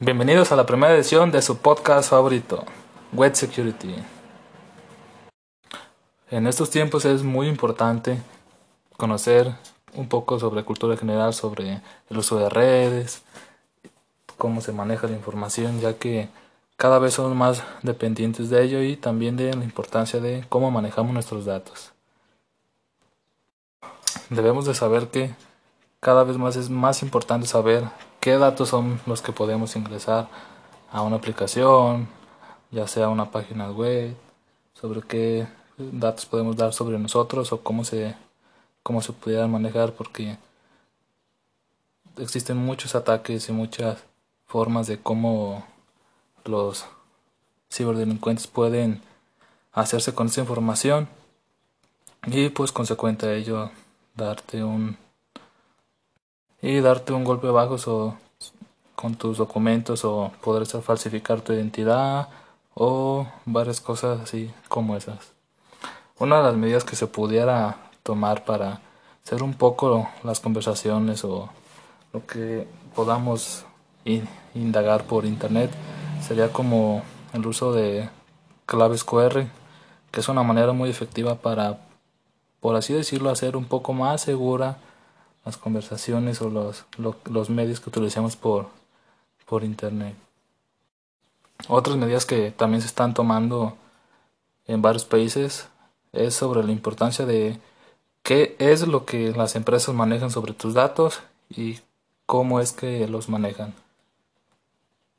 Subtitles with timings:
[0.00, 2.64] Bienvenidos a la primera edición de su podcast favorito,
[3.12, 3.94] Web Security.
[6.32, 8.20] En estos tiempos es muy importante
[8.96, 9.54] conocer
[9.94, 11.80] un poco sobre cultura general, sobre
[12.10, 13.22] el uso de redes,
[14.36, 16.28] cómo se maneja la información, ya que
[16.76, 21.14] cada vez somos más dependientes de ello y también de la importancia de cómo manejamos
[21.14, 21.92] nuestros datos.
[24.28, 25.30] Debemos de saber que
[26.00, 27.84] cada vez más es más importante saber
[28.24, 30.30] qué datos son los que podemos ingresar
[30.90, 32.08] a una aplicación,
[32.70, 34.16] ya sea una página web,
[34.72, 35.46] sobre qué
[35.76, 38.16] datos podemos dar sobre nosotros o cómo se
[38.82, 40.38] cómo se pudieran manejar porque
[42.16, 44.02] existen muchos ataques y muchas
[44.46, 45.66] formas de cómo
[46.46, 46.86] los
[47.70, 49.02] ciberdelincuentes pueden
[49.70, 51.10] hacerse con esa información
[52.24, 53.70] y pues consecuente a ello
[54.16, 55.03] darte un
[56.64, 58.16] y darte un golpe bajo
[58.94, 62.28] con tus documentos o poder falsificar tu identidad
[62.74, 65.32] o varias cosas así como esas.
[66.18, 68.80] Una de las medidas que se pudiera tomar para
[69.22, 71.50] hacer un poco las conversaciones o
[72.14, 73.66] lo que podamos
[74.54, 75.70] indagar por internet
[76.26, 77.02] sería como
[77.34, 78.08] el uso de
[78.64, 79.48] claves QR,
[80.10, 81.80] que es una manera muy efectiva para,
[82.60, 84.78] por así decirlo, hacer un poco más segura
[85.44, 86.84] las conversaciones o los,
[87.24, 88.68] los medios que utilizamos por,
[89.46, 90.16] por internet.
[91.68, 93.76] Otras medidas que también se están tomando
[94.66, 95.68] en varios países
[96.12, 97.58] es sobre la importancia de
[98.22, 101.80] qué es lo que las empresas manejan sobre tus datos y
[102.26, 103.74] cómo es que los manejan.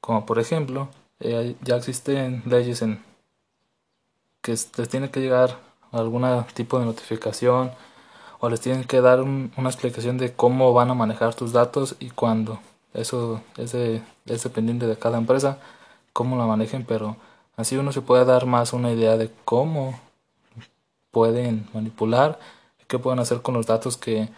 [0.00, 0.88] Como por ejemplo,
[1.20, 3.02] eh, ya existen leyes en
[4.40, 5.58] que les tiene que llegar
[5.92, 7.72] algún tipo de notificación
[8.38, 12.10] o les tienen que dar una explicación de cómo van a manejar tus datos y
[12.10, 12.60] cuándo.
[12.94, 15.58] Eso es, es dependiente de cada empresa,
[16.12, 17.16] cómo la manejen, pero
[17.56, 19.98] así uno se puede dar más una idea de cómo
[21.10, 22.38] pueden manipular
[22.86, 24.28] qué pueden hacer con los datos que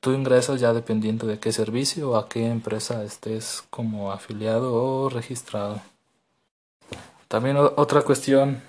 [0.00, 5.08] tú ingresas ya dependiendo de qué servicio o a qué empresa estés como afiliado o
[5.08, 5.80] registrado.
[7.28, 8.62] También otra cuestión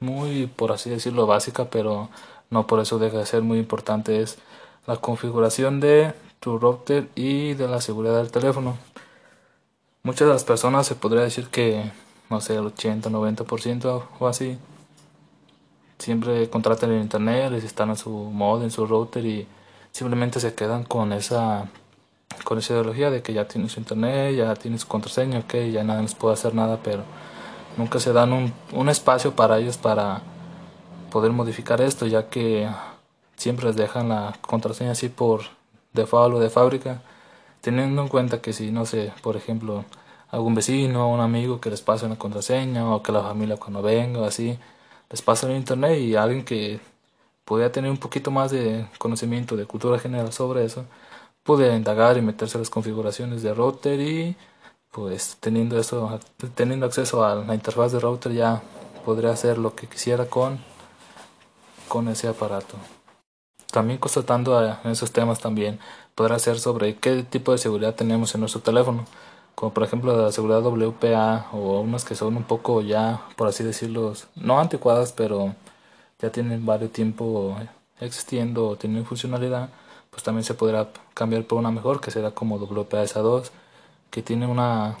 [0.00, 2.08] muy, por así decirlo, básica, pero
[2.52, 4.38] no por eso deja de ser muy importante, es
[4.86, 8.76] la configuración de tu router y de la seguridad del teléfono.
[10.02, 11.90] Muchas de las personas se podría decir que,
[12.28, 14.58] no sé, el 80-90% o así,
[15.98, 19.46] siempre contratan en internet, les instalan su mod en su router y
[19.90, 21.68] simplemente se quedan con esa
[22.44, 26.14] con esa ideología de que ya tienes internet, ya tienes contraseña, que ya nadie les
[26.14, 27.04] puede hacer nada, pero
[27.78, 30.22] nunca se dan un, un espacio para ellos para
[31.12, 32.68] poder modificar esto, ya que
[33.36, 35.42] siempre dejan la contraseña así por
[35.92, 37.02] default o de fábrica,
[37.60, 39.84] teniendo en cuenta que si, no sé, por ejemplo,
[40.30, 43.82] algún vecino o un amigo que les pase una contraseña o que la familia cuando
[43.82, 44.58] venga o así,
[45.10, 46.80] les pasa en internet y alguien que
[47.44, 50.86] podía tener un poquito más de conocimiento de cultura general sobre eso,
[51.42, 54.36] puede indagar y meterse a las configuraciones de router y
[54.92, 56.20] pues teniendo eso,
[56.54, 58.62] teniendo acceso a la interfaz de router ya
[59.04, 60.71] podría hacer lo que quisiera con
[61.92, 62.78] con ese aparato.
[63.70, 65.78] También constatando en esos temas también
[66.14, 69.04] podrá ser sobre qué tipo de seguridad tenemos en nuestro teléfono,
[69.54, 73.62] como por ejemplo la seguridad WPA o unas que son un poco ya, por así
[73.62, 75.54] decirlo, no anticuadas, pero
[76.18, 77.58] ya tienen varios tiempo
[78.00, 79.68] existiendo o tienen funcionalidad,
[80.10, 83.52] pues también se podrá cambiar por una mejor que será como WPA 2
[84.10, 84.96] que tiene una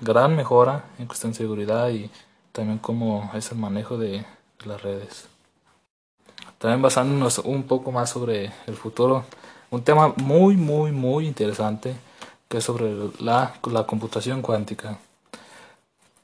[0.00, 2.10] gran mejora en cuestión de seguridad y
[2.50, 4.26] también como es el manejo de
[4.64, 5.31] las redes.
[6.62, 9.24] También basándonos un poco más sobre el futuro,
[9.72, 11.96] un tema muy, muy, muy interesante
[12.46, 14.96] que es sobre la, la computación cuántica.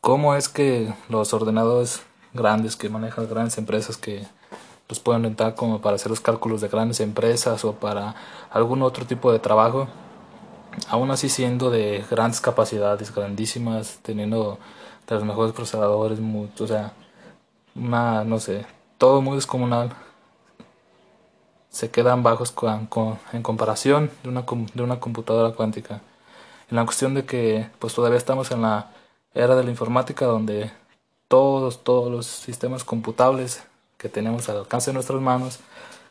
[0.01, 2.03] ¿Cómo es que los ordenadores
[2.35, 4.29] grandes que manejan grandes empresas que
[4.89, 8.15] los pueden rentar como para hacer los cálculos de grandes empresas o para
[8.53, 9.89] algún otro tipo de trabajo,
[10.89, 14.61] aún así siendo de grandes capacidades, grandísimas, teniendo
[15.09, 16.93] de los mejores procesadores, o sea,
[17.75, 18.67] una, no sé,
[18.99, 19.97] todo muy descomunal,
[21.71, 22.55] se quedan bajos
[23.33, 24.45] en comparación de una,
[24.75, 26.01] de una computadora cuántica.
[26.71, 28.91] En la cuestión de que pues todavía estamos en la
[29.35, 30.71] era de la informática donde
[31.29, 33.63] todos, todos los sistemas computables
[33.97, 35.61] que tenemos al alcance de nuestras manos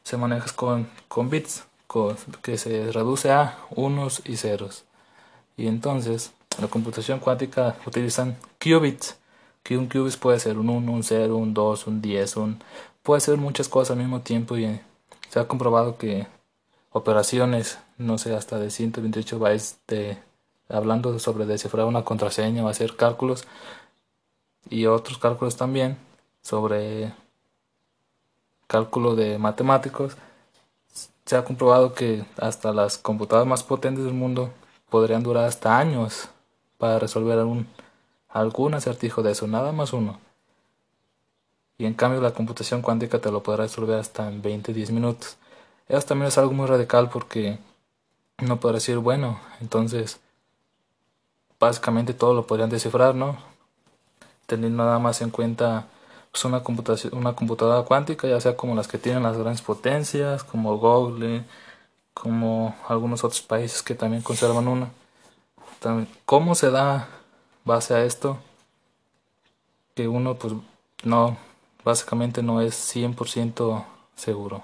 [0.04, 1.65] se manejan con, con bits,
[2.42, 4.83] que se reduce a unos y ceros.
[5.57, 9.18] Y entonces, en la computación cuántica utilizan qubits,
[9.63, 12.63] que un qubit puede ser un 1, un 0, un 2, un 10, un,
[13.03, 14.80] puede ser muchas cosas al mismo tiempo y
[15.29, 16.27] se ha comprobado que
[16.91, 20.18] operaciones, no sé, hasta de 128 bytes de
[20.69, 23.45] hablando sobre descifrar una contraseña o hacer cálculos
[24.69, 25.97] y otros cálculos también
[26.41, 27.13] sobre
[28.68, 30.18] cálculo de matemáticos,
[31.25, 34.51] se ha comprobado que hasta las computadoras más potentes del mundo
[34.89, 36.29] podrían durar hasta años
[36.77, 37.68] para resolver algún,
[38.29, 40.19] algún acertijo de eso, nada más uno.
[41.77, 45.38] Y en cambio la computación cuántica te lo podrá resolver hasta en 20-10 minutos.
[45.88, 47.59] Eso también es algo muy radical porque
[48.39, 50.19] no podrá decir, bueno, entonces
[51.59, 53.38] básicamente todo lo podrían descifrar, ¿no?
[54.45, 55.88] Teniendo nada más en cuenta
[56.31, 60.44] pues, una, computación, una computadora cuántica, ya sea como las que tienen las grandes potencias,
[60.44, 61.44] como Google,
[62.13, 64.89] como algunos otros países que también conservan una.
[66.25, 67.07] ¿Cómo se da
[67.65, 68.38] base a esto?
[69.95, 70.53] Que uno pues
[71.03, 71.38] no,
[71.88, 74.62] básicamente no es 100% seguro.